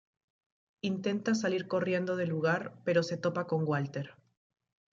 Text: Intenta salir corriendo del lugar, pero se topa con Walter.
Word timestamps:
Intenta 0.81 1.35
salir 1.35 1.67
corriendo 1.67 2.15
del 2.15 2.27
lugar, 2.29 2.73
pero 2.83 3.03
se 3.03 3.17
topa 3.17 3.45
con 3.45 3.67
Walter. 3.67 4.15